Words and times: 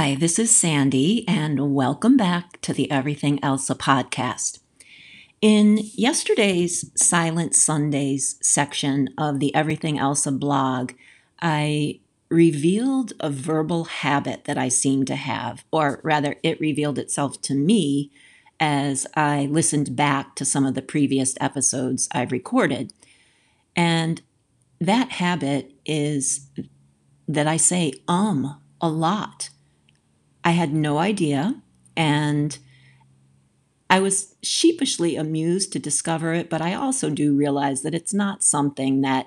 Hi, 0.00 0.14
this 0.14 0.38
is 0.38 0.54
Sandy, 0.54 1.26
and 1.26 1.74
welcome 1.74 2.16
back 2.16 2.60
to 2.60 2.72
the 2.72 2.88
Everything 2.88 3.42
Elsa 3.42 3.74
podcast. 3.74 4.60
In 5.40 5.80
yesterday's 5.92 6.92
Silent 6.94 7.56
Sundays 7.56 8.36
section 8.40 9.08
of 9.18 9.40
the 9.40 9.52
Everything 9.56 9.98
Elsa 9.98 10.30
blog, 10.30 10.92
I 11.42 11.98
revealed 12.28 13.12
a 13.18 13.28
verbal 13.28 13.86
habit 13.86 14.44
that 14.44 14.56
I 14.56 14.68
seem 14.68 15.04
to 15.06 15.16
have, 15.16 15.64
or 15.72 15.98
rather, 16.04 16.36
it 16.44 16.60
revealed 16.60 17.00
itself 17.00 17.42
to 17.42 17.56
me 17.56 18.12
as 18.60 19.04
I 19.16 19.46
listened 19.46 19.96
back 19.96 20.36
to 20.36 20.44
some 20.44 20.64
of 20.64 20.74
the 20.74 20.80
previous 20.80 21.34
episodes 21.40 22.08
I've 22.12 22.30
recorded. 22.30 22.92
And 23.74 24.22
that 24.80 25.10
habit 25.10 25.72
is 25.84 26.46
that 27.26 27.48
I 27.48 27.56
say 27.56 27.94
um 28.06 28.60
a 28.80 28.88
lot. 28.88 29.50
I 30.48 30.52
had 30.52 30.72
no 30.72 30.96
idea, 30.96 31.60
and 31.94 32.58
I 33.90 34.00
was 34.00 34.34
sheepishly 34.42 35.14
amused 35.14 35.74
to 35.74 35.78
discover 35.78 36.32
it, 36.32 36.48
but 36.48 36.62
I 36.62 36.72
also 36.72 37.10
do 37.10 37.36
realize 37.36 37.82
that 37.82 37.94
it's 37.94 38.14
not 38.14 38.42
something 38.42 39.02
that 39.02 39.26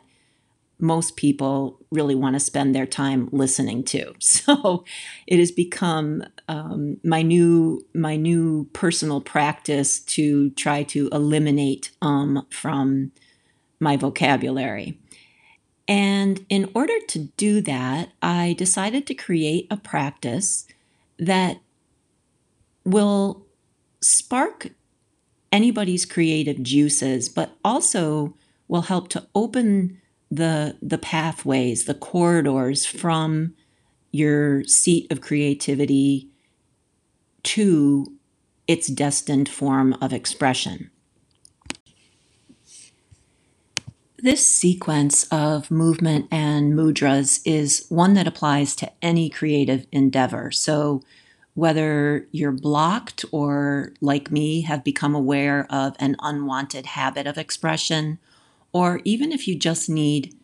most 0.80 1.18
people 1.18 1.80
really 1.92 2.16
want 2.16 2.34
to 2.34 2.40
spend 2.40 2.74
their 2.74 2.88
time 2.88 3.30
listening 3.32 3.84
to. 3.84 4.16
So 4.20 4.84
it 5.28 5.38
has 5.38 5.52
become 5.52 6.24
um, 6.48 6.98
my 7.04 7.22
new 7.22 7.86
my 7.94 8.16
new 8.16 8.68
personal 8.74 9.22
practice 9.22 10.00
to 10.16 10.50
try 10.52 10.82
to 10.86 11.08
eliminate 11.10 11.92
um 12.02 12.48
from 12.50 13.12
my 13.80 13.96
vocabulary. 13.96 14.98
And 15.88 16.44
in 16.50 16.72
order 16.74 17.00
to 17.10 17.20
do 17.38 17.62
that, 17.62 18.10
I 18.24 18.56
decided 18.58 19.06
to 19.06 19.14
create 19.14 19.68
a 19.70 19.78
practice 19.78 20.66
that 21.22 21.62
will 22.84 23.46
spark 24.02 24.72
anybody's 25.52 26.04
creative 26.06 26.62
juices, 26.64 27.30
but 27.30 27.56
also 27.64 28.36
will 28.68 28.82
help 28.82 29.08
to 29.10 29.28
open 29.36 30.02
the 30.30 30.78
the 30.82 30.98
pathways, 30.98 31.86
the 31.86 31.94
corridors 31.94 32.86
from 32.86 33.54
your 34.12 34.64
seat 34.64 35.10
of 35.12 35.22
creativity 35.22 36.30
to 37.44 38.18
its 38.68 38.88
destined 38.88 39.48
form 39.48 39.94
of 40.02 40.12
expression. 40.14 40.90
This 44.24 44.46
sequence 44.46 45.24
of 45.32 45.72
movement 45.72 46.28
and 46.30 46.76
mudras 46.76 47.42
is 47.44 47.88
one 47.90 48.14
that 48.14 48.28
applies 48.28 48.76
to 48.76 48.92
any 49.02 49.32
creative 49.32 49.88
endeavor. 49.92 50.52
So, 50.52 51.02
whether 51.56 52.28
you're 52.32 52.52
blocked 52.52 53.26
or, 53.32 53.94
like 54.00 54.30
me, 54.30 54.62
have 54.62 54.84
become 54.84 55.16
aware 55.16 55.66
of 55.72 55.96
an 55.98 56.18
unwanted 56.20 56.86
habit 56.86 57.26
of 57.26 57.40
expression, 57.40 58.20
or 58.72 59.02
even 59.06 59.32
if 59.32 59.48
you 59.48 59.58
just 59.58 59.90
need 59.90 60.36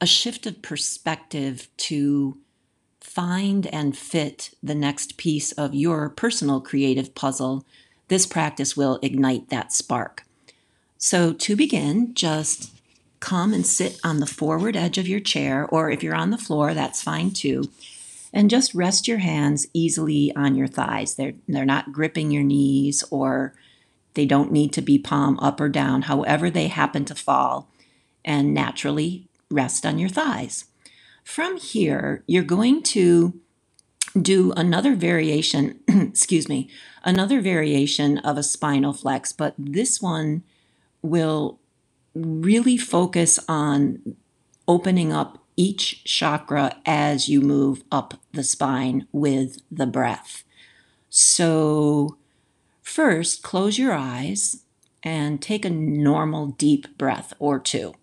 a 0.00 0.06
shift 0.06 0.46
of 0.46 0.62
perspective 0.62 1.66
to 1.78 2.38
find 3.00 3.66
and 3.66 3.98
fit 3.98 4.54
the 4.62 4.74
next 4.74 5.16
piece 5.16 5.50
of 5.52 5.74
your 5.74 6.10
personal 6.10 6.60
creative 6.60 7.12
puzzle, 7.16 7.66
this 8.06 8.24
practice 8.24 8.76
will 8.76 9.00
ignite 9.02 9.48
that 9.48 9.72
spark. 9.72 10.22
So, 10.96 11.32
to 11.32 11.56
begin, 11.56 12.14
just 12.14 12.70
come 13.24 13.54
and 13.54 13.64
sit 13.64 13.98
on 14.04 14.20
the 14.20 14.26
forward 14.26 14.76
edge 14.76 14.98
of 14.98 15.08
your 15.08 15.18
chair, 15.18 15.66
or 15.66 15.90
if 15.90 16.02
you're 16.02 16.14
on 16.14 16.28
the 16.28 16.36
floor, 16.36 16.74
that's 16.74 17.02
fine 17.02 17.30
too. 17.30 17.70
And 18.34 18.50
just 18.50 18.74
rest 18.74 19.08
your 19.08 19.18
hands 19.18 19.66
easily 19.72 20.30
on 20.36 20.54
your 20.54 20.66
thighs. 20.66 21.14
They're, 21.14 21.32
they're 21.48 21.64
not 21.64 21.92
gripping 21.92 22.30
your 22.30 22.42
knees 22.42 23.02
or 23.10 23.54
they 24.12 24.26
don't 24.26 24.52
need 24.52 24.74
to 24.74 24.82
be 24.82 24.98
palm 24.98 25.38
up 25.40 25.58
or 25.58 25.70
down, 25.70 26.02
however, 26.02 26.50
they 26.50 26.68
happen 26.68 27.04
to 27.06 27.14
fall, 27.14 27.68
and 28.24 28.52
naturally 28.52 29.26
rest 29.50 29.86
on 29.86 29.98
your 29.98 30.10
thighs. 30.10 30.66
From 31.24 31.56
here, 31.56 32.22
you're 32.26 32.44
going 32.44 32.82
to 32.82 33.40
do 34.20 34.52
another 34.52 34.94
variation, 34.94 35.80
excuse 35.88 36.48
me, 36.48 36.68
another 37.02 37.40
variation 37.40 38.18
of 38.18 38.36
a 38.36 38.42
spinal 38.42 38.92
flex, 38.92 39.32
but 39.32 39.54
this 39.58 40.00
one 40.00 40.44
will 41.02 41.58
really 42.14 42.76
focus 42.76 43.38
on 43.48 44.16
opening 44.66 45.12
up 45.12 45.38
each 45.56 46.04
chakra 46.04 46.76
as 46.84 47.28
you 47.28 47.40
move 47.40 47.82
up 47.92 48.14
the 48.32 48.42
spine 48.42 49.06
with 49.12 49.58
the 49.70 49.86
breath. 49.86 50.42
So, 51.10 52.16
First, 52.84 53.42
close 53.42 53.78
your 53.78 53.92
eyes 53.92 54.64
and 55.02 55.40
take 55.40 55.64
a 55.64 55.70
normal 55.70 56.48
deep 56.48 56.96
breath 56.98 57.32
or 57.38 57.58
two. 57.58 57.94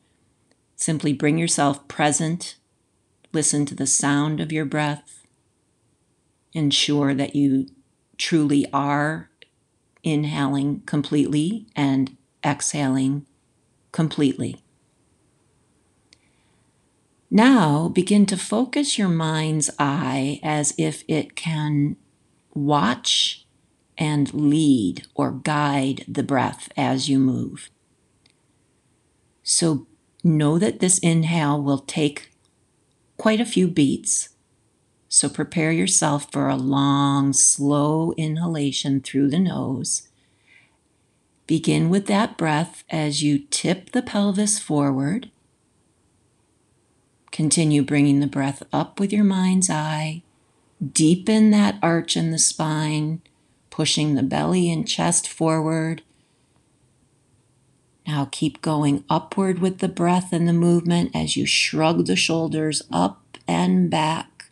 Simply 0.76 1.14
bring 1.14 1.38
yourself 1.38 1.88
present. 1.88 2.58
Listen 3.32 3.66
to 3.68 3.76
the 3.76 3.88
sound 3.88 4.42
of 4.42 4.52
your 4.52 4.66
breath. 4.66 5.26
Ensure 6.52 7.14
that 7.14 7.36
you 7.36 7.68
truly 8.18 8.66
are 8.74 9.30
inhaling 10.04 10.82
completely 10.82 11.68
and 11.76 12.18
exhaling 12.44 13.28
completely. 13.92 14.64
Now 17.30 17.88
begin 17.88 18.26
to 18.28 18.38
focus 18.38 18.98
your 18.98 19.08
mind's 19.08 19.70
eye 19.80 20.40
as 20.44 20.74
if 20.78 21.04
it 21.08 21.36
can 21.36 21.96
watch 22.54 23.46
and 23.98 24.34
lead 24.34 25.08
or 25.16 25.32
guide 25.32 26.04
the 26.08 26.24
breath 26.24 26.70
as 26.76 27.08
you 27.08 27.20
move. 27.20 27.70
So 29.44 29.88
know 30.24 30.60
that 30.60 30.80
this 30.80 31.00
inhale 31.00 31.62
will 31.62 31.80
take 31.80 32.32
quite 33.18 33.40
a 33.40 33.46
few 33.46 33.68
beats. 33.68 34.30
So 35.08 35.30
prepare 35.30 35.72
yourself 35.72 36.32
for 36.32 36.50
a 36.50 36.56
long, 36.56 37.34
slow 37.34 38.14
inhalation 38.18 39.02
through 39.02 39.30
the 39.30 39.40
nose. 39.40 40.10
Begin 41.52 41.90
with 41.90 42.06
that 42.06 42.38
breath 42.38 42.86
as 42.90 43.22
you 43.22 43.40
tip 43.50 43.92
the 43.92 44.02
pelvis 44.02 44.58
forward. 44.58 45.30
Continue 47.34 47.84
bringing 47.84 48.22
the 48.22 48.26
breath 48.26 48.64
up 48.72 49.02
with 49.02 49.12
your 49.12 49.26
mind's 49.26 49.70
eye. 49.70 50.24
Deepen 50.82 51.52
that 51.52 51.78
arch 51.84 52.16
in 52.16 52.32
the 52.32 52.40
spine 52.40 53.22
pushing 53.70 54.16
the 54.16 54.24
belly 54.24 54.72
and 54.72 54.88
chest 54.88 55.28
forward. 55.28 56.04
Now 58.08 58.30
keep 58.32 58.62
going 58.62 59.04
upward 59.10 59.60
with 59.60 59.80
the 59.80 59.90
breath 59.90 60.32
and 60.32 60.48
the 60.48 60.54
movement 60.54 61.12
as 61.14 61.36
you 61.36 61.46
shrug 61.46 62.06
the 62.06 62.16
shoulders 62.16 62.82
up 62.94 63.38
and 63.46 63.90
back. 63.90 64.52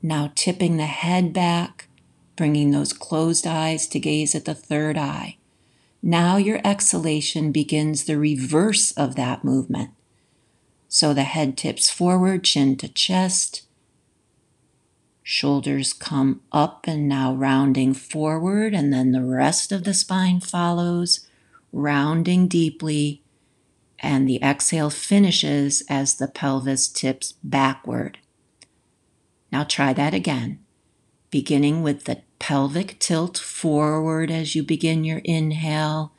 Now 0.00 0.32
tipping 0.34 0.78
the 0.78 0.86
head 0.86 1.34
back, 1.34 1.88
bringing 2.34 2.70
those 2.70 2.94
closed 2.94 3.46
eyes 3.46 3.86
to 3.88 4.00
gaze 4.00 4.34
at 4.34 4.46
the 4.46 4.54
third 4.54 4.96
eye. 4.96 5.36
Now 6.02 6.36
your 6.36 6.60
exhalation 6.64 7.52
begins 7.52 8.04
the 8.04 8.18
reverse 8.18 8.92
of 8.92 9.14
that 9.16 9.44
movement. 9.44 9.90
So 10.88 11.14
the 11.14 11.22
head 11.22 11.56
tips 11.56 11.88
forward, 11.88 12.44
chin 12.44 12.76
to 12.78 12.88
chest, 12.88 13.62
Shoulders 15.22 15.92
come 15.92 16.40
up 16.50 16.84
and 16.88 17.08
now 17.08 17.32
rounding 17.32 17.94
forward, 17.94 18.74
and 18.74 18.92
then 18.92 19.12
the 19.12 19.24
rest 19.24 19.70
of 19.70 19.84
the 19.84 19.94
spine 19.94 20.40
follows, 20.40 21.28
rounding 21.72 22.48
deeply, 22.48 23.22
and 24.00 24.28
the 24.28 24.42
exhale 24.42 24.90
finishes 24.90 25.84
as 25.88 26.16
the 26.16 26.26
pelvis 26.26 26.88
tips 26.88 27.34
backward. 27.44 28.18
Now 29.52 29.62
try 29.62 29.92
that 29.92 30.12
again, 30.12 30.58
beginning 31.30 31.84
with 31.84 32.04
the 32.04 32.22
pelvic 32.42 32.98
tilt 32.98 33.38
forward 33.38 34.28
as 34.28 34.56
you 34.56 34.64
begin 34.64 35.04
your 35.04 35.20
inhale, 35.24 36.10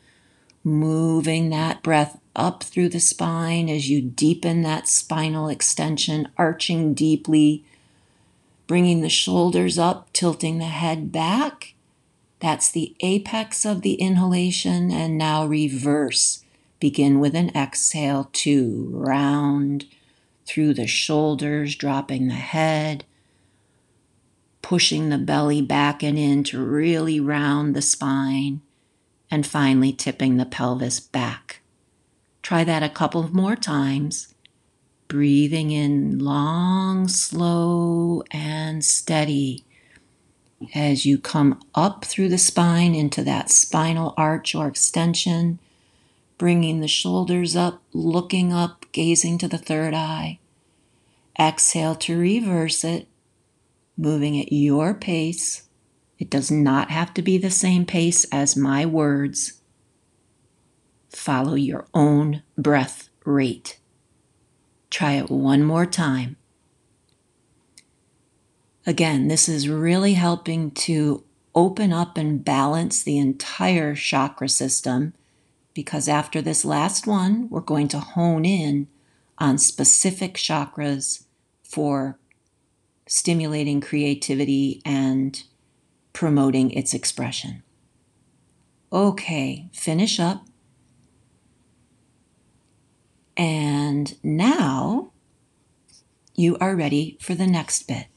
moving 0.64 1.50
that 1.50 1.84
breath 1.84 2.18
up 2.34 2.64
through 2.64 2.88
the 2.88 3.00
spine 3.02 3.70
as 3.70 3.90
you 3.90 4.02
deepen 4.02 4.62
that 4.62 4.88
spinal 4.88 5.50
extension, 5.50 6.30
arching 6.38 6.94
deeply 6.94 7.66
bringing 8.68 9.02
the 9.02 9.10
shoulders 9.10 9.78
up, 9.78 10.12
tilting 10.14 10.60
the 10.60 10.66
head 10.66 11.12
back. 11.12 11.74
That's 12.40 12.72
the 12.72 12.96
apex 13.02 13.66
of 13.66 13.82
the 13.82 13.96
inhalation. 13.96 14.92
And 14.92 15.18
now 15.18 15.46
reverse. 15.46 16.44
Begin 16.80 17.20
with 17.20 17.36
an 17.36 17.52
exhale 17.54 18.30
to 18.32 18.90
round 18.94 19.86
through 20.46 20.74
the 20.74 20.88
shoulders, 20.88 21.76
dropping 21.76 22.30
the 22.30 22.34
head, 22.36 23.04
pushing 24.64 25.10
the 25.10 25.20
belly 25.20 25.62
back 25.62 26.02
and 26.02 26.18
in 26.18 26.44
to 26.44 26.64
really 26.64 27.20
round 27.20 27.76
the 27.76 27.82
spine, 27.84 28.62
and 29.30 29.46
finally 29.46 29.94
tipping 29.94 30.38
the 30.38 30.46
pelvis 30.46 31.00
back. 31.00 31.60
Try 32.42 32.64
that 32.64 32.82
a 32.82 32.90
couple 32.90 33.32
more 33.32 33.56
times 33.56 34.34
breathing 35.08 35.70
in 35.70 36.18
long, 36.18 37.08
slow, 37.08 38.24
and 38.32 38.84
steady 38.84 39.64
as 40.74 41.06
you 41.06 41.20
come 41.20 41.62
up 41.76 42.04
through 42.06 42.30
the 42.30 42.38
spine 42.38 42.96
into 42.96 43.24
that 43.24 43.52
spinal 43.52 44.16
arch 44.18 44.56
or 44.56 44.68
extension, 44.68 45.60
bringing 46.40 46.80
the 46.80 46.88
shoulders 46.88 47.56
up, 47.56 47.84
looking 47.94 48.52
up, 48.52 48.86
gazing 48.92 49.38
to 49.38 49.48
the 49.48 49.58
third 49.58 49.94
eye. 49.94 50.40
Exhale 51.40 51.96
to 51.96 52.18
reverse 52.18 52.84
it, 52.84 53.08
moving 53.98 54.40
at 54.40 54.52
your 54.52 54.94
pace. 54.94 55.64
It 56.20 56.30
does 56.30 56.50
not 56.50 56.90
have 56.90 57.14
to 57.16 57.22
be 57.22 57.38
the 57.38 57.52
same 57.52 57.86
pace 57.86 58.26
as 58.32 58.56
my 58.56 58.86
words. 58.86 59.62
Follow 61.10 61.56
your 61.56 61.86
own 61.94 62.44
breath 62.58 63.10
rate. 63.26 63.80
Try 64.90 65.14
it 65.14 65.30
one 65.30 65.64
more 65.64 65.86
time. 65.86 66.38
Again, 68.86 69.28
this 69.28 69.48
is 69.48 69.70
really 69.70 70.14
helping 70.14 70.72
to 70.72 71.24
open 71.56 71.94
up 71.94 72.18
and 72.18 72.44
balance 72.44 73.04
the 73.04 73.18
entire 73.18 73.96
chakra 73.96 74.50
system 74.50 75.14
because 75.74 76.08
after 76.08 76.42
this 76.42 76.66
last 76.66 77.08
one, 77.08 77.50
we're 77.50 77.62
going 77.62 77.88
to 77.90 78.00
hone 78.00 78.46
in 78.46 78.88
on 79.38 79.58
specific 79.58 80.36
chakras 80.36 81.26
for 81.64 82.18
stimulating 83.14 83.80
creativity 83.80 84.82
and 84.84 85.44
promoting 86.14 86.72
its 86.72 86.96
expression. 86.96 87.62
Okay, 88.92 89.70
finish 89.72 90.20
up. 90.20 90.48
And 93.38 94.18
now 94.24 95.12
you 96.34 96.58
are 96.60 96.76
ready 96.76 97.20
for 97.22 97.36
the 97.36 97.46
next 97.46 97.88
bit. 97.88 98.08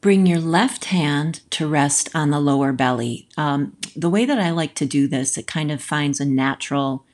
Bring 0.00 0.26
your 0.26 0.40
left 0.40 0.86
hand 0.86 1.42
to 1.50 1.68
rest 1.68 2.08
on 2.12 2.30
the 2.30 2.40
lower 2.40 2.72
belly. 2.72 3.28
Um, 3.36 3.76
the 3.94 4.10
way 4.10 4.24
that 4.24 4.40
I 4.40 4.50
like 4.50 4.74
to 4.74 4.86
do 4.86 5.06
this, 5.06 5.38
it 5.38 5.46
kind 5.46 5.70
of 5.70 5.80
finds 5.80 6.18
a 6.18 6.24
natural 6.24 7.04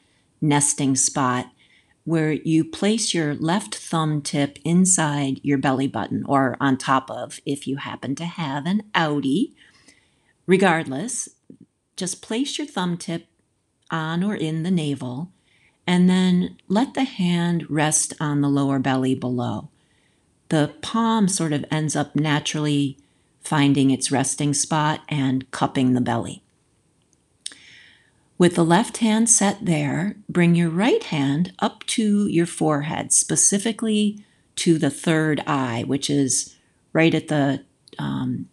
nesting 0.41 0.97
spot 0.97 1.51
where 2.05 2.33
you 2.33 2.65
place 2.65 3.15
your 3.15 3.35
left 3.35 3.75
thumb 3.75 4.21
tip 4.23 4.59
inside 4.65 5.41
your 5.43 5.59
belly 5.59 5.87
button 5.87 6.25
or 6.27 6.57
on 6.61 6.77
top 6.77 7.11
of 7.11 7.41
if 7.47 7.67
you 7.67 7.77
happen 7.77 8.15
to 8.15 8.25
have 8.25 8.67
an 8.67 8.83
outie. 8.95 9.53
Regardless, 10.47 11.29
just 11.97 12.23
place 12.23 12.59
your 12.59 12.67
thumb 12.67 12.99
tip 12.99 13.27
on 13.91 14.23
or 14.23 14.35
in 14.35 14.63
the 14.63 14.71
navel 14.71 15.31
and 15.87 16.09
then 16.09 16.57
let 16.69 16.95
the 16.95 17.05
hand 17.05 17.69
rest 17.71 18.13
on 18.21 18.41
the 18.41 18.49
lower 18.49 18.79
belly 18.79 19.15
below 19.15 19.71
the 20.55 20.73
palm 20.83 21.27
sort 21.27 21.53
of 21.53 21.65
ends 21.69 21.97
up 21.97 22.15
naturally 22.15 22.97
finding 23.41 23.91
its 23.91 24.13
resting 24.13 24.55
spot 24.55 25.01
and 25.09 25.51
cupping 25.51 25.95
the 25.95 26.01
belly. 26.01 26.44
With 28.37 28.57
the 28.57 28.65
left 28.65 28.99
hand 28.99 29.31
set 29.31 29.65
there, 29.65 30.17
bring 30.29 30.55
your 30.55 30.71
right 30.71 31.03
hand 31.05 31.53
up 31.61 31.85
to 31.87 32.27
your 32.27 32.47
forehead, 32.47 33.13
specifically 33.13 34.25
to 34.57 34.79
the 34.79 34.91
third 34.91 35.43
eye, 35.47 35.85
which 35.87 36.11
is 36.11 36.57
right 36.93 37.15
at 37.15 37.29
the 37.29 37.65
um, 37.99 38.49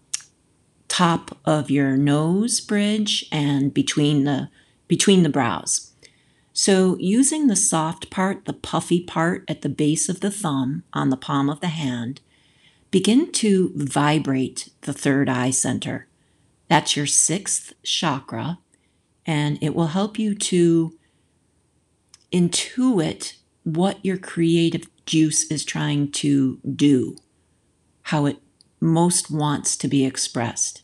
top 0.88 1.38
of 1.46 1.72
your 1.72 1.98
nose 1.98 2.60
bridge 2.60 3.26
and 3.32 3.74
between 3.74 4.24
the 4.24 4.50
between 4.88 5.24
the 5.24 5.30
brows. 5.30 5.94
So, 6.54 6.98
using 7.00 7.48
the 7.48 7.56
soft 7.56 8.10
part, 8.10 8.44
the 8.44 8.54
puffy 8.54 9.02
part 9.02 9.46
at 9.48 9.62
the 9.62 9.70
base 9.70 10.10
of 10.10 10.20
the 10.20 10.30
thumb 10.30 10.84
on 10.92 11.10
the 11.10 11.18
palm 11.18 11.50
of 11.50 11.62
the 11.62 11.70
hand, 11.70 12.20
begin 12.92 13.32
to 13.32 13.72
vibrate 13.74 14.70
the 14.82 14.92
third 14.92 15.30
eye 15.30 15.52
center. 15.52 16.08
That's 16.68 16.98
your 16.98 17.06
sixth 17.06 17.74
chakra, 17.84 18.60
and 19.32 19.58
it 19.62 19.74
will 19.74 19.88
help 19.88 20.20
you 20.20 20.36
to 20.36 20.94
intuit 22.34 23.36
what 23.64 23.98
your 24.04 24.18
creative 24.18 24.90
juice 25.06 25.50
is 25.50 25.64
trying 25.64 26.12
to 26.12 26.60
do, 26.76 27.16
how 28.04 28.26
it 28.26 28.40
most 28.82 29.32
wants 29.32 29.78
to 29.78 29.88
be 29.88 30.04
expressed. 30.04 30.84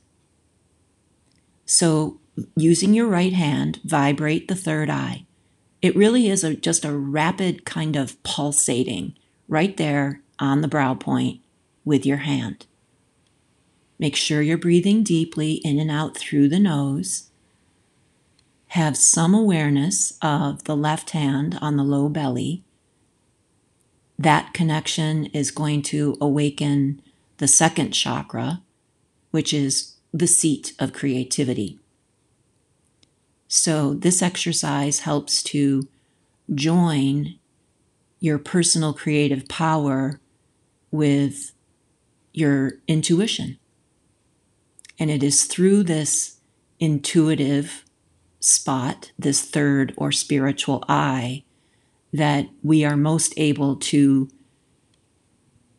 So, 1.66 2.22
using 2.56 2.94
your 2.94 3.08
right 3.08 3.34
hand, 3.34 3.82
vibrate 3.84 4.48
the 4.48 4.56
third 4.56 4.90
eye. 4.90 5.26
It 5.82 5.98
really 5.98 6.30
is 6.30 6.46
a, 6.46 6.56
just 6.56 6.86
a 6.86 6.98
rapid 6.98 7.66
kind 7.66 7.98
of 7.98 8.22
pulsating 8.24 9.18
right 9.50 9.76
there 9.76 10.22
on 10.40 10.62
the 10.62 10.70
brow 10.70 10.94
point 10.94 11.42
with 11.84 12.06
your 12.06 12.20
hand. 12.20 12.66
Make 14.00 14.16
sure 14.16 14.42
you're 14.42 14.58
breathing 14.58 15.04
deeply 15.04 15.56
in 15.66 15.80
and 15.80 15.92
out 15.92 16.16
through 16.16 16.48
the 16.48 16.60
nose. 16.60 17.27
Have 18.72 18.98
some 18.98 19.34
awareness 19.34 20.18
of 20.22 20.66
the 20.66 20.76
left 20.76 21.12
hand 21.12 21.58
on 21.62 21.78
the 21.78 21.84
low 21.84 22.10
belly. 22.10 22.64
That 24.20 24.54
connection 24.54 25.28
is 25.28 25.52
going 25.52 25.84
to 25.84 26.18
awaken 26.20 27.02
the 27.38 27.48
second 27.48 27.92
chakra, 27.92 28.62
which 29.32 29.54
is 29.54 29.96
the 30.14 30.28
seat 30.28 30.74
of 30.80 30.94
creativity. 30.94 31.80
So, 33.48 33.94
this 33.94 34.22
exercise 34.22 35.02
helps 35.02 35.42
to 35.44 35.88
join 36.54 37.36
your 38.20 38.38
personal 38.38 38.94
creative 38.94 39.48
power 39.48 40.20
with 40.92 41.52
your 42.34 42.74
intuition. 42.88 43.58
And 45.00 45.10
it 45.12 45.24
is 45.24 45.46
through 45.46 45.84
this 45.84 46.38
intuitive 46.80 47.86
spot, 48.48 49.12
this 49.20 49.42
third 49.42 49.94
or 49.98 50.12
spiritual 50.12 50.84
eye, 50.88 51.44
that 52.14 52.48
we 52.64 52.86
are 52.86 52.98
most 52.98 53.34
able 53.38 53.76
to 53.76 54.30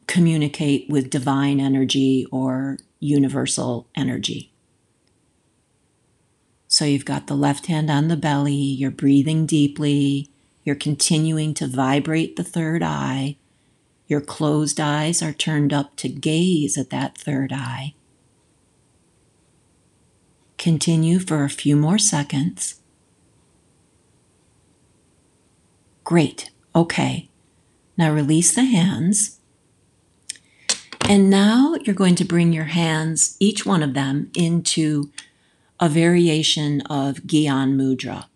communicate 0.06 0.88
with 0.88 1.11
divine 1.11 1.61
energy 1.61 2.26
or 2.31 2.79
universal 3.00 3.88
energy. 3.95 4.52
So 6.66 6.85
you've 6.85 7.04
got 7.04 7.26
the 7.26 7.35
left 7.35 7.66
hand 7.66 7.90
on 7.90 8.09
the 8.09 8.16
belly, 8.16 8.52
you're 8.52 8.90
breathing 8.90 9.47
deeply, 9.47 10.28
you're 10.64 10.76
continuing 10.76 11.54
to 11.54 11.66
vibrate 11.66 12.37
the 12.37 12.45
third 12.45 12.83
eye. 12.83 13.37
Your 14.07 14.21
closed 14.21 14.78
eyes 14.78 15.23
are 15.23 15.33
turned 15.33 15.73
up 15.73 15.97
to 15.97 16.09
gaze 16.09 16.76
at 16.76 16.90
that 16.90 17.16
third 17.16 17.52
eye. 17.52 17.95
Continue 20.59 21.19
for 21.21 21.45
a 21.45 21.49
few 21.49 21.77
more 21.77 21.99
seconds. 21.99 22.81
Great. 26.05 26.50
Okay. 26.75 27.29
Now 27.97 28.12
release 28.12 28.55
the 28.55 28.65
hands. 28.65 29.38
And 31.09 31.31
now 31.31 31.77
you're 31.83 31.95
going 31.95 32.17
to 32.17 32.25
bring 32.25 32.53
your 32.53 32.65
hands, 32.65 33.37
each 33.41 33.65
one 33.65 33.83
of 33.83 33.95
them, 33.95 34.31
into 34.35 35.11
a 35.81 35.88
variation 35.88 36.83
of 36.83 37.19
Gyan 37.23 37.77
Mudra. 37.77 38.27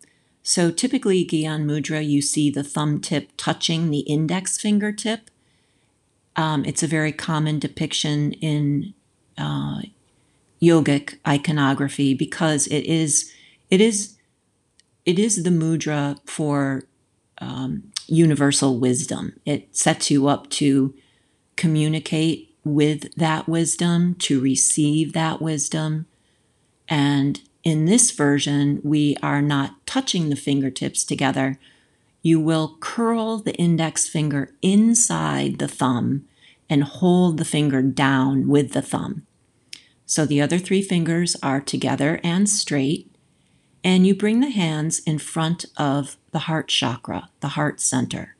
So 0.42 0.70
typically, 0.70 1.24
Gyan 1.24 1.64
Mudra, 1.64 2.06
you 2.06 2.22
see 2.22 2.50
the 2.50 2.64
thumb 2.64 3.00
tip 3.00 3.30
touching 3.36 3.90
the 3.90 4.00
index 4.00 4.58
fingertip. 4.58 5.30
Um, 6.34 6.64
it's 6.64 6.82
a 6.82 6.86
very 6.86 7.12
common 7.12 7.58
depiction 7.58 8.32
in 8.32 8.94
uh, 9.36 9.82
yogic 10.62 11.18
iconography 11.26 12.14
because 12.14 12.66
it 12.68 12.84
is 12.84 13.32
it 13.70 13.80
is 13.80 14.16
it 15.04 15.18
is 15.18 15.42
the 15.42 15.50
mudra 15.50 16.18
for 16.24 16.84
um, 17.38 17.92
universal 18.06 18.78
wisdom. 18.78 19.34
It 19.44 19.76
sets 19.76 20.10
you 20.10 20.28
up 20.28 20.48
to 20.50 20.94
communicate 21.56 22.54
with 22.64 23.12
that 23.16 23.48
wisdom, 23.48 24.14
to 24.14 24.40
receive 24.40 25.12
that 25.12 25.42
wisdom, 25.42 26.06
and 26.88 27.40
in 27.64 27.86
this 27.86 28.10
version, 28.10 28.80
we 28.82 29.16
are 29.22 29.42
not 29.42 29.86
touching 29.86 30.28
the 30.28 30.36
fingertips 30.36 31.04
together. 31.04 31.58
You 32.20 32.40
will 32.40 32.76
curl 32.80 33.38
the 33.38 33.54
index 33.54 34.08
finger 34.08 34.52
inside 34.62 35.58
the 35.58 35.68
thumb 35.68 36.24
and 36.68 36.82
hold 36.84 37.38
the 37.38 37.44
finger 37.44 37.82
down 37.82 38.48
with 38.48 38.72
the 38.72 38.82
thumb. 38.82 39.26
So 40.06 40.26
the 40.26 40.40
other 40.40 40.58
three 40.58 40.82
fingers 40.82 41.36
are 41.42 41.60
together 41.60 42.20
and 42.22 42.48
straight, 42.48 43.14
and 43.82 44.06
you 44.06 44.14
bring 44.14 44.40
the 44.40 44.50
hands 44.50 44.98
in 45.00 45.18
front 45.18 45.64
of 45.76 46.16
the 46.32 46.40
heart 46.40 46.68
chakra, 46.68 47.30
the 47.40 47.48
heart 47.48 47.80
center. 47.80 48.36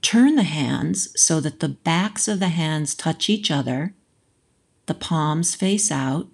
Turn 0.00 0.36
the 0.36 0.44
hands 0.44 1.08
so 1.20 1.40
that 1.40 1.60
the 1.60 1.68
backs 1.68 2.28
of 2.28 2.40
the 2.40 2.48
hands 2.48 2.94
touch 2.94 3.28
each 3.28 3.50
other 3.50 3.94
the 4.88 4.94
palms 4.94 5.54
face 5.54 5.92
out. 5.92 6.28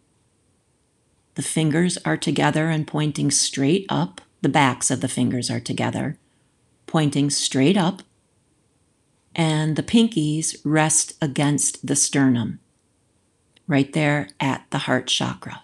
The 1.35 1.43
fingers 1.43 1.99
are 2.05 2.17
together 2.17 2.69
and 2.71 2.87
pointing 2.87 3.33
straight 3.33 3.85
up. 3.89 4.21
The 4.43 4.49
backs 4.49 4.93
of 4.93 5.01
the 5.01 5.09
fingers 5.09 5.51
are 5.51 5.59
together, 5.59 6.19
pointing 6.87 7.31
straight 7.31 7.77
up. 7.77 8.03
And 9.35 9.75
the 9.75 9.83
pinkies 9.83 10.57
rest 10.65 11.15
against 11.21 11.85
the 11.85 11.97
sternum, 11.97 12.61
right 13.67 13.93
there 13.93 14.29
at 14.41 14.67
the 14.71 14.79
heart 14.79 15.07
chakra. 15.07 15.63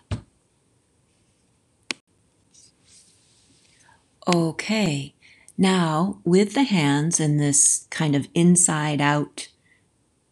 Okay, 4.33 5.15
now 5.59 6.21
with 6.25 6.55
the 6.55 6.63
hands 6.63 7.19
in 7.21 7.39
this 7.39 7.87
kind 7.91 8.15
of 8.15 8.29
inside 8.35 9.01
out 9.01 9.49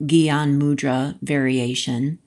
Gyan 0.02 0.60
Mudra 0.60 1.18
variation, 1.20 2.18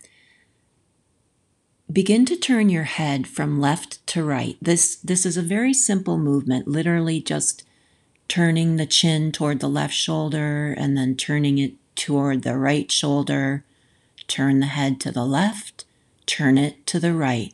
begin 1.91 2.25
to 2.25 2.35
turn 2.35 2.69
your 2.69 2.83
head 2.83 3.27
from 3.27 3.59
left 3.59 4.05
to 4.07 4.23
right. 4.23 4.57
This, 4.61 4.95
this 4.95 5.25
is 5.25 5.37
a 5.37 5.41
very 5.41 5.73
simple 5.73 6.17
movement, 6.17 6.67
literally 6.67 7.21
just 7.21 7.63
turning 8.27 8.75
the 8.75 8.85
chin 8.85 9.31
toward 9.31 9.59
the 9.59 9.69
left 9.69 9.93
shoulder 9.93 10.73
and 10.77 10.97
then 10.97 11.15
turning 11.15 11.57
it 11.57 11.73
toward 11.95 12.43
the 12.43 12.57
right 12.57 12.91
shoulder. 12.91 13.63
Turn 14.31 14.61
the 14.61 14.67
head 14.67 15.01
to 15.01 15.11
the 15.11 15.25
left, 15.25 15.83
turn 16.25 16.57
it 16.57 16.87
to 16.87 17.01
the 17.01 17.13
right. 17.13 17.53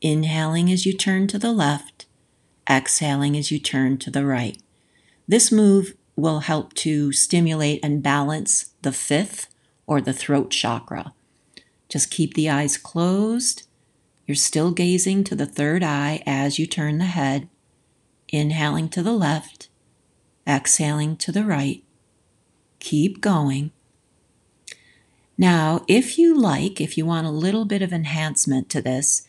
Inhaling 0.00 0.70
as 0.70 0.86
you 0.86 0.92
turn 0.92 1.26
to 1.26 1.40
the 1.40 1.50
left, 1.50 2.06
exhaling 2.70 3.36
as 3.36 3.50
you 3.50 3.58
turn 3.58 3.98
to 3.98 4.12
the 4.12 4.24
right. 4.24 4.56
This 5.26 5.50
move 5.50 5.96
will 6.14 6.38
help 6.38 6.72
to 6.74 7.10
stimulate 7.10 7.80
and 7.82 8.00
balance 8.00 8.74
the 8.82 8.92
fifth 8.92 9.52
or 9.88 10.00
the 10.00 10.12
throat 10.12 10.52
chakra. 10.52 11.12
Just 11.88 12.12
keep 12.12 12.34
the 12.34 12.48
eyes 12.48 12.76
closed. 12.76 13.66
You're 14.24 14.36
still 14.36 14.70
gazing 14.70 15.24
to 15.24 15.34
the 15.34 15.46
third 15.46 15.82
eye 15.82 16.22
as 16.26 16.60
you 16.60 16.68
turn 16.68 16.98
the 16.98 17.06
head, 17.06 17.48
inhaling 18.28 18.88
to 18.90 19.02
the 19.02 19.14
left, 19.14 19.68
exhaling 20.46 21.16
to 21.16 21.32
the 21.32 21.44
right. 21.44 21.82
Keep 22.78 23.20
going. 23.20 23.72
Now, 25.36 25.84
if 25.88 26.16
you 26.18 26.38
like, 26.38 26.80
if 26.80 26.96
you 26.96 27.06
want 27.06 27.26
a 27.26 27.30
little 27.30 27.64
bit 27.64 27.82
of 27.82 27.92
enhancement 27.92 28.68
to 28.70 28.80
this, 28.80 29.26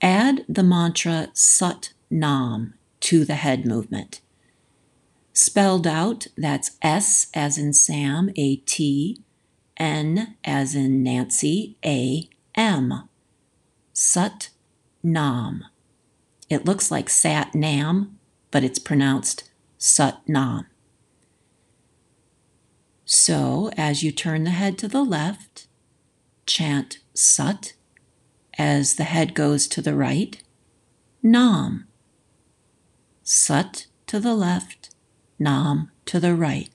add 0.00 0.44
the 0.48 0.62
mantra 0.62 1.28
Sat 1.34 1.92
Nam 2.10 2.74
to 3.00 3.24
the 3.24 3.34
head 3.34 3.66
movement. 3.66 4.20
Spelled 5.32 5.86
out, 5.86 6.28
that's 6.36 6.78
S 6.80 7.26
as 7.34 7.58
in 7.58 7.72
Sam, 7.72 8.30
A 8.36 8.56
T, 8.56 9.20
N 9.76 10.36
as 10.44 10.74
in 10.74 11.02
Nancy, 11.02 11.76
A 11.84 12.28
M. 12.54 13.08
Sat 13.92 14.50
Nam. 15.02 15.64
It 16.48 16.64
looks 16.64 16.90
like 16.90 17.10
Sat 17.10 17.54
Nam, 17.54 18.18
but 18.50 18.64
it's 18.64 18.78
pronounced 18.78 19.50
Sat 19.76 20.20
Nam. 20.28 20.66
So, 23.04 23.70
as 23.76 24.02
you 24.02 24.12
turn 24.12 24.44
the 24.44 24.50
head 24.50 24.78
to 24.78 24.88
the 24.88 25.04
left, 25.04 25.66
chant 26.46 26.98
Sat. 27.14 27.74
As 28.56 28.94
the 28.94 29.04
head 29.04 29.34
goes 29.34 29.66
to 29.68 29.82
the 29.82 29.94
right, 29.94 30.42
Nam. 31.22 31.86
Sat 33.22 33.86
to 34.06 34.20
the 34.20 34.34
left, 34.34 34.94
Nam 35.38 35.90
to 36.06 36.20
the 36.20 36.34
right. 36.34 36.70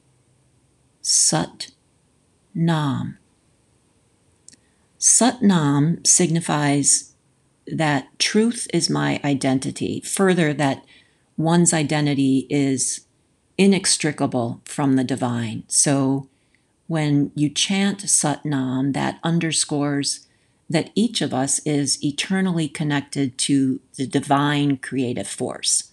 Sat 1.01 1.71
Nam. 2.53 3.17
Sat 4.97 5.41
Nam 5.41 6.03
signifies 6.03 7.15
that 7.65 8.07
truth 8.19 8.67
is 8.73 8.89
my 8.89 9.21
identity, 9.23 10.01
further, 10.01 10.53
that 10.53 10.83
one's 11.37 11.73
identity 11.73 12.45
is 12.49 13.05
inextricable 13.59 14.61
from 14.63 14.95
the 14.95 15.03
divine. 15.03 15.63
So 15.67 16.29
when 16.87 17.31
you 17.35 17.49
chant 17.49 18.09
Sat 18.09 18.45
Nam, 18.45 18.93
that 18.93 19.19
underscores 19.21 20.25
that 20.69 20.91
each 20.95 21.21
of 21.21 21.33
us 21.33 21.59
is 21.65 22.03
eternally 22.03 22.69
connected 22.69 23.37
to 23.39 23.81
the 23.97 24.07
divine 24.07 24.77
creative 24.77 25.27
force. 25.27 25.91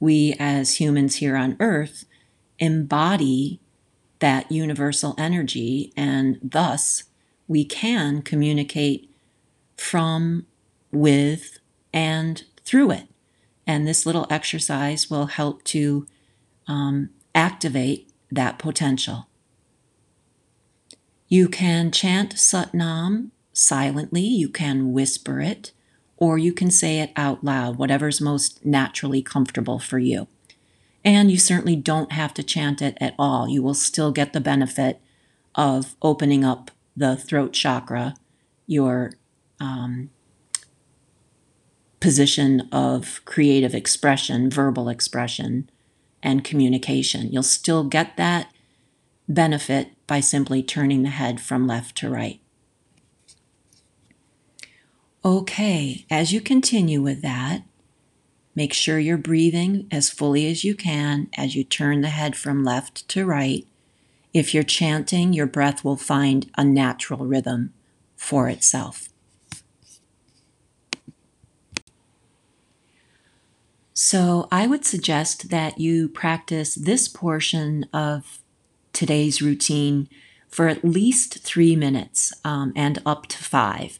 We, 0.00 0.34
as 0.38 0.76
humans 0.76 1.16
here 1.16 1.36
on 1.36 1.56
earth, 1.60 2.06
embody 2.58 3.60
that 4.20 4.50
universal 4.50 5.14
energy, 5.18 5.92
and 5.96 6.38
thus 6.42 7.04
we 7.46 7.64
can 7.64 8.22
communicate 8.22 9.10
from, 9.76 10.46
with, 10.90 11.58
and 11.92 12.44
through 12.64 12.92
it. 12.92 13.08
And 13.66 13.86
this 13.86 14.06
little 14.06 14.26
exercise 14.30 15.10
will 15.10 15.26
help 15.26 15.64
to 15.64 16.06
um, 16.68 17.10
activate 17.34 18.12
that 18.30 18.58
potential. 18.58 19.26
You 21.26 21.48
can 21.48 21.90
chant 21.90 22.36
Satnam 22.36 23.30
silently, 23.52 24.22
you 24.22 24.48
can 24.48 24.92
whisper 24.92 25.40
it, 25.40 25.72
or 26.16 26.38
you 26.38 26.52
can 26.52 26.70
say 26.70 27.00
it 27.00 27.10
out 27.16 27.42
loud, 27.42 27.76
whatever's 27.76 28.20
most 28.20 28.64
naturally 28.64 29.22
comfortable 29.22 29.78
for 29.78 29.98
you. 29.98 30.28
And 31.04 31.30
you 31.30 31.38
certainly 31.38 31.76
don't 31.76 32.12
have 32.12 32.34
to 32.34 32.42
chant 32.42 32.82
it 32.82 32.96
at 33.00 33.14
all. 33.18 33.48
You 33.48 33.62
will 33.62 33.74
still 33.74 34.10
get 34.10 34.32
the 34.32 34.40
benefit 34.40 35.00
of 35.54 35.96
opening 36.02 36.44
up 36.44 36.70
the 36.96 37.16
throat 37.16 37.52
chakra, 37.52 38.14
your 38.66 39.12
um, 39.60 40.10
position 42.00 42.68
of 42.72 43.20
creative 43.24 43.74
expression, 43.74 44.50
verbal 44.50 44.88
expression, 44.88 45.70
and 46.22 46.44
communication. 46.44 47.32
You'll 47.32 47.42
still 47.42 47.84
get 47.84 48.16
that 48.16 48.52
benefit 49.28 49.90
by 50.06 50.20
simply 50.20 50.62
turning 50.62 51.02
the 51.02 51.10
head 51.10 51.40
from 51.40 51.66
left 51.66 51.96
to 51.98 52.10
right. 52.10 52.40
Okay, 55.24 56.06
as 56.10 56.32
you 56.32 56.40
continue 56.40 57.02
with 57.02 57.22
that, 57.22 57.62
Make 58.58 58.74
sure 58.74 58.98
you're 58.98 59.16
breathing 59.16 59.86
as 59.92 60.10
fully 60.10 60.50
as 60.50 60.64
you 60.64 60.74
can 60.74 61.28
as 61.38 61.54
you 61.54 61.62
turn 61.62 62.00
the 62.00 62.08
head 62.08 62.34
from 62.34 62.64
left 62.64 63.06
to 63.10 63.24
right. 63.24 63.64
If 64.34 64.52
you're 64.52 64.64
chanting, 64.64 65.32
your 65.32 65.46
breath 65.46 65.84
will 65.84 65.94
find 65.96 66.50
a 66.58 66.64
natural 66.64 67.24
rhythm 67.24 67.72
for 68.16 68.48
itself. 68.48 69.10
So, 74.10 74.48
I 74.50 74.66
would 74.66 74.86
suggest 74.86 75.50
that 75.50 75.78
you 75.78 76.08
practice 76.08 76.74
this 76.74 77.08
portion 77.08 77.84
of 77.92 78.38
today's 78.94 79.42
routine 79.42 80.08
for 80.48 80.66
at 80.66 80.82
least 80.82 81.40
three 81.40 81.76
minutes 81.76 82.32
um, 82.42 82.72
and 82.74 83.02
up 83.04 83.26
to 83.26 83.36
five. 83.36 83.98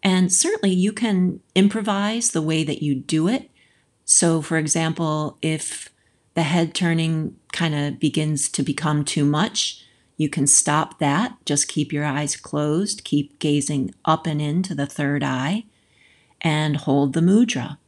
And 0.00 0.32
certainly 0.32 0.72
you 0.72 0.92
can 0.92 1.40
improvise 1.56 2.30
the 2.30 2.40
way 2.40 2.62
that 2.62 2.84
you 2.84 2.94
do 2.94 3.26
it. 3.26 3.50
So, 4.04 4.42
for 4.42 4.58
example, 4.58 5.38
if 5.42 5.88
the 6.34 6.44
head 6.44 6.72
turning 6.72 7.34
kind 7.52 7.74
of 7.74 7.98
begins 7.98 8.48
to 8.50 8.62
become 8.62 9.04
too 9.04 9.24
much, 9.24 9.84
you 10.16 10.28
can 10.28 10.46
stop 10.46 11.00
that. 11.00 11.34
Just 11.44 11.66
keep 11.66 11.92
your 11.92 12.04
eyes 12.04 12.36
closed, 12.36 13.02
keep 13.02 13.40
gazing 13.40 13.92
up 14.04 14.24
and 14.24 14.40
into 14.40 14.72
the 14.72 14.86
third 14.86 15.24
eye, 15.24 15.64
and 16.40 16.76
hold 16.76 17.12
the 17.12 17.20
mudra. 17.20 17.78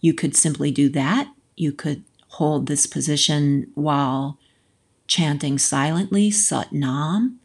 You 0.00 0.14
could 0.14 0.36
simply 0.36 0.70
do 0.70 0.88
that. 0.90 1.28
You 1.56 1.72
could 1.72 2.04
hold 2.28 2.66
this 2.66 2.86
position 2.86 3.70
while 3.74 4.38
chanting 5.06 5.58
silently, 5.58 6.30
Sat 6.30 6.72
Nam. 6.72 7.40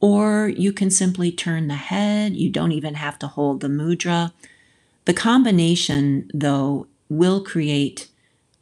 Or 0.00 0.48
you 0.48 0.72
can 0.72 0.90
simply 0.90 1.30
turn 1.30 1.68
the 1.68 1.74
head. 1.74 2.34
You 2.34 2.50
don't 2.50 2.72
even 2.72 2.94
have 2.94 3.18
to 3.20 3.28
hold 3.28 3.60
the 3.60 3.68
mudra. 3.68 4.32
The 5.04 5.14
combination, 5.14 6.30
though, 6.32 6.86
will 7.08 7.42
create 7.42 8.08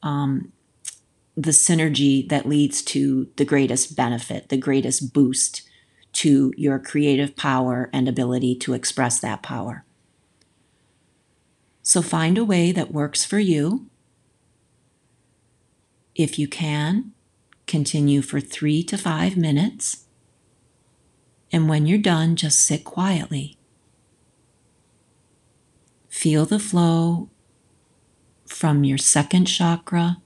um, 0.02 0.52
the 1.36 1.50
synergy 1.50 2.28
that 2.28 2.48
leads 2.48 2.82
to 2.82 3.28
the 3.36 3.44
greatest 3.44 3.96
benefit, 3.96 4.48
the 4.48 4.56
greatest 4.56 5.12
boost 5.12 5.62
to 6.12 6.52
your 6.56 6.78
creative 6.78 7.36
power 7.36 7.88
and 7.92 8.08
ability 8.08 8.54
to 8.56 8.74
express 8.74 9.20
that 9.20 9.42
power. 9.42 9.84
So 11.90 12.02
find 12.02 12.38
a 12.38 12.44
way 12.44 12.70
that 12.70 12.92
works 12.92 13.24
for 13.24 13.40
you. 13.40 13.86
If 16.14 16.38
you 16.38 16.46
can, 16.46 17.10
continue 17.66 18.22
for 18.22 18.38
three 18.38 18.84
to 18.84 18.96
five 18.96 19.36
minutes. 19.36 20.04
And 21.50 21.68
when 21.68 21.86
you're 21.86 21.98
done, 21.98 22.36
just 22.36 22.60
sit 22.60 22.84
quietly. 22.84 23.58
Feel 26.08 26.46
the 26.46 26.60
flow 26.60 27.28
from 28.46 28.84
your 28.84 28.98
second 28.98 29.46
chakra 29.46 30.18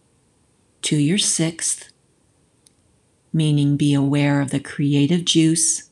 to 0.83 0.97
your 0.97 1.17
sixth, 1.17 1.91
meaning 3.33 3.79
be 3.79 3.95
aware 3.95 4.43
of 4.43 4.51
the 4.51 4.61
creative 4.61 5.25
juice, 5.25 5.89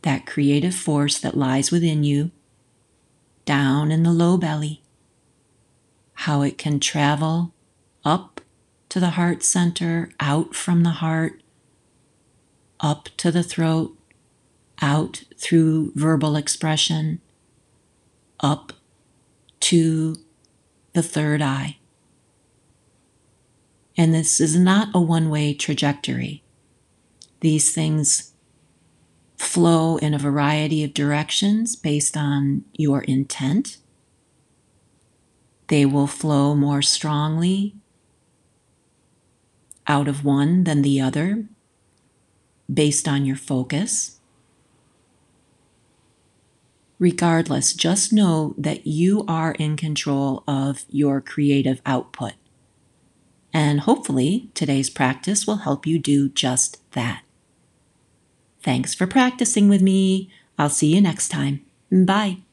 that 0.00 0.24
creative 0.24 0.74
force 0.74 1.18
that 1.18 1.36
lies 1.36 1.70
within 1.70 2.04
you. 2.04 2.30
down 3.44 3.90
in 3.92 4.02
the 4.02 4.12
low 4.12 4.36
belly, 4.36 4.82
how 6.24 6.40
it 6.40 6.56
can 6.56 6.80
travel 6.80 7.52
up 8.02 8.40
to 8.88 8.98
the 8.98 9.10
heart 9.10 9.42
center, 9.42 10.10
out 10.18 10.54
from 10.54 10.82
the 10.82 10.96
heart, 11.04 11.42
up 12.80 13.10
to 13.18 13.30
the 13.30 13.42
throat, 13.42 13.94
out 14.80 15.24
through 15.36 15.92
verbal 15.94 16.34
expression, 16.34 17.20
up 18.40 18.72
to 19.60 20.16
the 20.94 21.02
third 21.02 21.42
eye. 21.42 21.76
And 23.94 24.14
this 24.14 24.40
is 24.40 24.58
not 24.58 24.88
a 24.94 25.00
one 25.02 25.28
way 25.28 25.52
trajectory. 25.52 26.42
These 27.40 27.74
things 27.74 28.32
flow 29.36 29.98
in 29.98 30.14
a 30.14 30.18
variety 30.18 30.82
of 30.84 30.94
directions 30.94 31.76
based 31.76 32.16
on 32.16 32.64
your 32.72 33.02
intent. 33.02 33.76
They 35.68 35.86
will 35.86 36.06
flow 36.06 36.54
more 36.54 36.82
strongly 36.82 37.74
out 39.86 40.08
of 40.08 40.24
one 40.24 40.64
than 40.64 40.82
the 40.82 41.00
other 41.00 41.46
based 42.72 43.06
on 43.06 43.24
your 43.24 43.36
focus. 43.36 44.20
Regardless, 46.98 47.74
just 47.74 48.12
know 48.12 48.54
that 48.56 48.86
you 48.86 49.24
are 49.26 49.52
in 49.52 49.76
control 49.76 50.44
of 50.46 50.84
your 50.88 51.20
creative 51.20 51.82
output. 51.84 52.34
And 53.52 53.80
hopefully, 53.80 54.50
today's 54.54 54.90
practice 54.90 55.46
will 55.46 55.58
help 55.58 55.86
you 55.86 55.98
do 55.98 56.28
just 56.28 56.78
that. 56.92 57.22
Thanks 58.62 58.94
for 58.94 59.06
practicing 59.06 59.68
with 59.68 59.82
me. 59.82 60.30
I'll 60.58 60.70
see 60.70 60.94
you 60.94 61.00
next 61.00 61.28
time. 61.28 61.64
Bye. 61.90 62.43